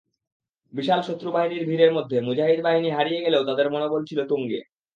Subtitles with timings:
[0.73, 4.59] বিশাল শত্রুবাহিনীর ভীড়ের মধ্যে মুজাহিদ বাহিনী হারিয়ে গেলেও তাদের মনোবল ছিল তুঙ্গে।